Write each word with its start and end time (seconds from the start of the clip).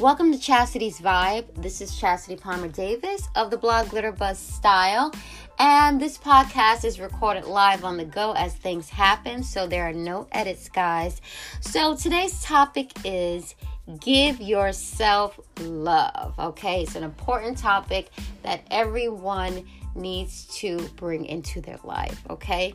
Welcome 0.00 0.32
to 0.32 0.38
Chastity's 0.38 1.00
Vibe. 1.00 1.44
This 1.62 1.80
is 1.80 1.96
Chastity 1.96 2.34
Palmer 2.34 2.66
Davis 2.66 3.28
of 3.36 3.52
the 3.52 3.56
blog 3.56 3.90
Glitter 3.90 4.10
Buzz 4.10 4.40
Style. 4.40 5.12
And 5.60 6.00
this 6.00 6.18
podcast 6.18 6.84
is 6.84 6.98
recorded 6.98 7.44
live 7.44 7.84
on 7.84 7.96
the 7.96 8.04
go 8.04 8.32
as 8.32 8.54
things 8.54 8.88
happen, 8.88 9.44
so 9.44 9.68
there 9.68 9.88
are 9.88 9.92
no 9.92 10.26
edits, 10.32 10.68
guys. 10.68 11.22
So 11.60 11.94
today's 11.94 12.42
topic 12.42 12.90
is 13.04 13.54
give 14.00 14.40
yourself 14.40 15.38
love. 15.60 16.34
Okay, 16.40 16.82
it's 16.82 16.96
an 16.96 17.04
important 17.04 17.56
topic 17.56 18.08
that 18.42 18.62
everyone 18.72 19.64
needs 19.94 20.46
to 20.56 20.78
bring 20.96 21.24
into 21.24 21.60
their 21.60 21.78
life. 21.84 22.20
Okay, 22.30 22.74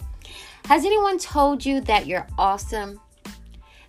has 0.65 0.85
anyone 0.85 1.19
told 1.19 1.65
you 1.65 1.81
that 1.81 2.07
you're 2.07 2.27
awesome? 2.37 3.01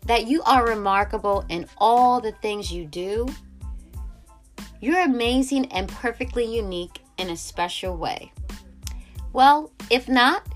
That 0.06 0.27
you 0.27 0.42
are 0.42 0.66
remarkable 0.66 1.45
in 1.48 1.66
all 1.78 2.20
the 2.20 2.32
things 2.32 2.72
you 2.72 2.84
do. 2.84 3.28
You're 4.80 5.00
amazing 5.00 5.66
and 5.72 5.88
perfectly 5.88 6.45
unique 6.45 7.00
in 7.18 7.30
a 7.30 7.36
special 7.36 7.96
way. 7.96 8.32
Well, 9.32 9.72
if 9.91 10.08
not, 10.08 10.46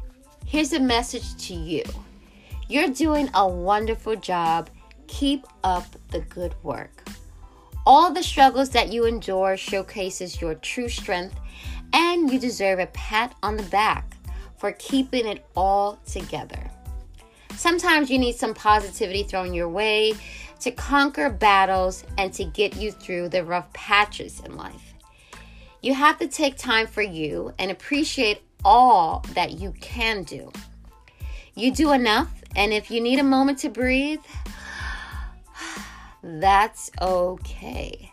here's 0.47 0.73
a 0.73 0.81
message 0.81 1.37
to 1.47 1.55
you. 1.55 1.85
You're 2.69 2.89
doing 2.89 3.29
a 3.35 3.47
wonderful 3.47 4.17
job. 4.17 4.71
Keep 5.07 5.47
up 5.63 5.85
the 6.11 6.21
good 6.21 6.55
work. 6.63 7.07
All 7.87 8.11
the 8.11 8.23
struggles 8.23 8.71
that 8.71 8.91
you 8.91 9.05
endure 9.05 9.59
showcases 9.59 10.41
your 10.41 10.55
true 10.55 10.89
strength, 10.89 11.39
and 11.93 12.33
you 12.33 12.41
deserve 12.41 12.79
a 12.79 12.87
pat 12.87 13.35
on 13.43 13.59
the 13.59 13.63
back 13.65 14.17
for 14.57 14.73
keeping 14.73 15.27
it 15.27 15.45
all 15.55 15.99
together. 16.07 16.71
Sometimes 17.57 18.11
you 18.11 18.19
need 18.19 18.35
some 18.35 18.55
positivity 18.55 19.23
thrown 19.23 19.55
your 19.55 19.69
way 19.69 20.15
to 20.61 20.71
conquer 20.71 21.31
battles 21.31 22.05
and 22.19 22.33
to 22.33 22.45
get 22.45 22.77
you 22.77 22.91
through 22.91 23.29
the 23.29 23.45
rough 23.45 23.73
patches 23.73 24.41
in 24.41 24.57
life. 24.57 24.95
You 25.83 25.95
have 25.95 26.19
to 26.19 26.29
take 26.29 26.57
time 26.57 26.87
for 26.87 27.03
you 27.03 27.53
and 27.59 27.71
appreciate 27.71 28.41
all 28.65 29.25
that 29.35 29.53
you 29.53 29.73
can 29.81 30.23
do. 30.23 30.51
You 31.55 31.71
do 31.71 31.93
enough, 31.93 32.43
and 32.57 32.73
if 32.73 32.91
you 32.91 33.01
need 33.01 33.19
a 33.19 33.25
moment 33.25 33.59
to 33.59 33.69
breathe, 33.69 34.23
that's 36.23 36.91
okay. 37.01 38.11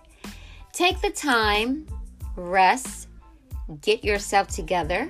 Take 0.73 1.01
the 1.01 1.09
time, 1.09 1.87
rest, 2.35 3.07
get 3.81 4.03
yourself 4.03 4.49
together, 4.49 5.09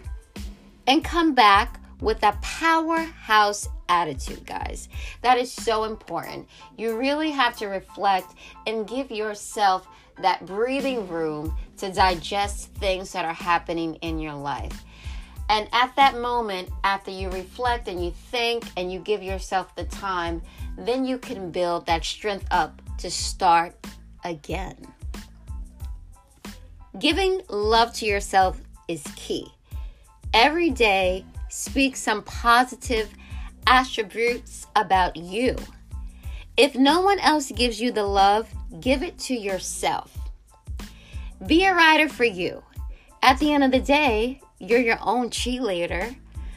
and 0.88 1.04
come 1.04 1.34
back 1.34 1.81
with 2.02 2.22
a 2.24 2.38
powerhouse 2.42 3.70
attitude, 3.88 4.46
guys. 4.46 4.90
That 5.22 5.38
is 5.38 5.52
so 5.52 5.86
important. 5.86 6.48
You 6.78 6.98
really 6.98 7.32
have 7.32 7.56
to 7.58 7.68
reflect 7.68 8.34
and 8.68 8.88
give 8.88 9.12
yourself 9.12 9.88
that 10.22 10.46
breathing 10.46 11.08
room 11.08 11.56
to 11.78 11.92
digest 11.92 12.74
things 12.76 13.14
that 13.14 13.26
are 13.26 13.34
happening 13.34 13.96
in 13.96 14.20
your 14.20 14.34
life. 14.34 14.84
And 15.50 15.68
at 15.74 15.96
that 15.98 16.18
moment, 16.18 16.70
after 16.84 17.12
you 17.12 17.30
reflect 17.30 17.88
and 17.88 18.04
you 18.04 18.12
think 18.12 18.64
and 18.78 18.92
you 18.92 19.00
give 19.00 19.22
yourself 19.22 19.76
the 19.76 19.84
time, 19.86 20.42
then 20.78 21.06
you 21.06 21.18
can 21.18 21.52
build 21.52 21.86
that 21.88 22.06
strength 22.06 22.46
up 22.52 22.82
to 23.00 23.12
start 23.12 23.76
again. 24.24 24.78
Giving 27.00 27.42
love 27.50 27.94
to 27.96 28.06
yourself 28.06 28.62
is 28.88 29.04
key. 29.16 29.48
Every 30.34 30.70
day, 30.70 31.26
speak 31.52 31.96
some 31.96 32.24
positive 32.24 33.10
attributes 33.68 34.68
about 34.76 35.16
you. 35.18 35.56
If 36.58 36.76
no 36.76 37.02
one 37.02 37.20
else 37.20 37.52
gives 37.52 37.80
you 37.80 37.92
the 37.92 38.06
love, 38.06 38.50
give 38.80 39.04
it 39.04 39.20
to 39.20 39.34
yourself. 39.34 40.18
Be 41.46 41.66
a 41.66 41.76
writer 41.76 42.08
for 42.08 42.24
you. 42.24 42.64
At 43.22 43.38
the 43.40 43.54
end 43.54 43.64
of 43.64 43.72
the 43.72 43.80
day, 43.80 44.42
you're 44.60 44.80
your 44.80 45.00
own 45.02 45.30
cheerleader. 45.30 46.16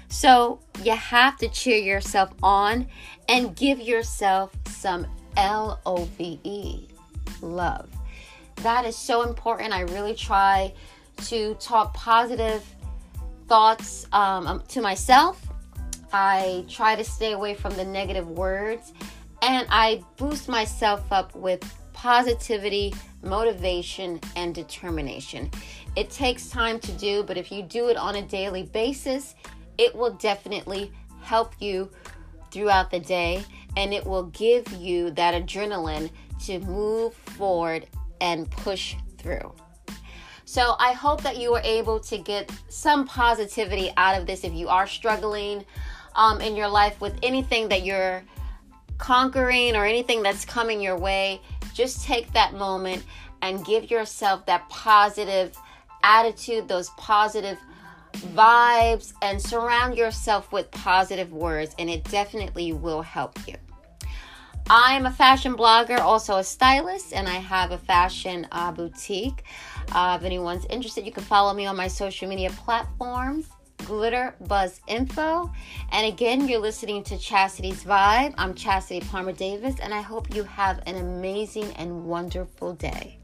So 0.09 0.61
you 0.83 0.93
have 0.93 1.39
to 1.39 1.49
cheer 1.49 1.79
yourself 1.79 2.31
on 2.43 2.87
and 3.29 3.57
give 3.57 3.81
yourself 3.81 4.53
some 4.69 5.07
L 5.37 5.81
O 5.87 6.05
V 6.05 6.39
E, 6.45 6.87
love. 7.43 7.89
That 8.57 8.85
is 8.85 8.97
so 8.97 9.23
important. 9.23 9.73
I 9.73 9.81
really 9.81 10.15
try 10.15 10.73
to 11.25 11.55
talk 11.55 11.95
positive 11.95 12.65
thoughts 13.47 14.07
um, 14.13 14.47
um, 14.47 14.63
to 14.69 14.81
myself. 14.81 15.41
I 16.13 16.65
try 16.69 16.95
to 16.95 17.05
stay 17.05 17.33
away 17.33 17.55
from 17.55 17.75
the 17.77 17.85
negative 17.85 18.29
words 18.29 18.93
and 19.43 19.67
I 19.69 20.03
boost 20.17 20.49
myself 20.49 21.11
up 21.13 21.35
with 21.35 21.63
positivity, 21.93 22.95
motivation, 23.23 24.21
and 24.37 24.55
determination. 24.55 25.51
It 25.97 26.11
takes 26.11 26.49
time 26.49 26.79
to 26.81 26.93
do, 26.93 27.23
but 27.23 27.37
if 27.37 27.51
you 27.53 27.63
do 27.63 27.89
it 27.89 27.97
on 27.97 28.17
a 28.17 28.23
daily 28.23 28.65
basis, 28.65 29.35
it 29.79 29.95
will 29.95 30.13
definitely 30.13 30.93
help 31.21 31.55
you 31.61 31.91
throughout 32.51 32.91
the 32.91 33.01
day 33.01 33.45
and 33.77 33.93
it 33.93 34.05
will 34.07 34.25
give 34.25 34.71
you 34.73 35.11
that 35.13 35.35
adrenaline 35.35 36.11
to 36.45 36.61
move 36.61 37.15
forward 37.15 37.87
and 38.21 38.51
push 38.51 38.95
through. 39.19 39.53
So 40.45 40.77
I 40.79 40.93
hope 40.93 41.23
that 41.23 41.39
you 41.39 41.53
were 41.53 41.63
able 41.65 42.01
to 42.01 42.19
get 42.19 42.51
some 42.69 43.07
positivity 43.07 43.91
out 43.97 44.21
of 44.21 44.27
this 44.27 44.45
if 44.45 44.53
you 44.53 44.69
are 44.69 44.87
struggling 44.87 45.65
um, 46.15 46.41
in 46.41 46.55
your 46.55 46.69
life 46.69 47.01
with 47.01 47.19
anything 47.23 47.69
that 47.69 47.83
you're 47.83 48.23
conquering 48.99 49.75
or 49.75 49.85
anything 49.85 50.23
that's 50.23 50.45
coming 50.45 50.81
your 50.81 50.99
way. 50.99 51.41
Just 51.73 52.05
take 52.05 52.33
that 52.33 52.55
moment 52.55 53.05
and 53.43 53.65
give 53.65 53.91
yourself 53.91 54.47
that 54.47 54.69
positive 54.69 55.57
attitude, 56.03 56.69
those 56.69 56.91
positive 56.91 57.59
vibes, 58.13 59.13
and 59.23 59.41
surround 59.41 59.97
yourself 59.97 60.53
with 60.53 60.71
positive 60.71 61.33
words, 61.33 61.75
and 61.79 61.91
it 61.91 62.05
definitely 62.05 62.73
will 62.73 63.03
help 63.03 63.37
you. 63.49 63.57
I'm 64.71 65.05
a 65.05 65.11
fashion 65.11 65.57
blogger, 65.57 65.99
also 65.99 66.37
a 66.39 66.45
stylist, 66.45 67.13
and 67.13 67.29
I 67.29 67.35
have 67.35 67.71
a 67.71 67.79
fashion 67.79 68.47
uh, 68.51 68.73
boutique. 68.73 69.45
Uh, 69.93 70.17
if 70.19 70.25
anyone's 70.25 70.65
interested, 70.71 71.05
you 71.05 71.13
can 71.13 71.23
follow 71.23 71.53
me 71.53 71.67
on 71.67 71.77
my 71.77 71.89
social 71.89 72.29
media 72.29 72.51
platforms. 72.51 73.47
Glitter 73.85 74.35
Buzz 74.41 74.81
Info. 74.87 75.53
And 75.93 76.07
again, 76.07 76.49
you're 76.49 76.61
listening 76.61 77.03
to 77.05 77.19
Chastity's 77.19 77.85
Vibe. 77.85 78.35
I'm 78.39 78.55
Chastity 78.55 79.07
Palmer 79.07 79.33
Davis, 79.33 79.75
and 79.83 79.93
I 79.93 80.01
hope 80.01 80.35
you 80.35 80.45
have 80.45 80.81
an 80.87 80.97
amazing 80.97 81.71
and 81.75 82.07
wonderful 82.07 82.73
day. 82.73 83.19